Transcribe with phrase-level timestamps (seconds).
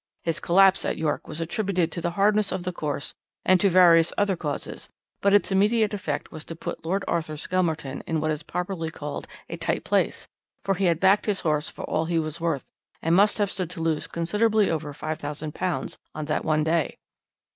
[0.23, 3.13] His collapse at York was attributed to the hardness of the course
[3.45, 4.89] and to various other causes,
[5.21, 9.27] but its immediate effect was to put Lord Arthur Skelmerton in what is popularly called
[9.47, 10.27] a tight place,
[10.65, 12.65] for he had backed his horse for all he was worth,
[13.03, 16.97] and must have stood to lose considerably over £5000 on that one day.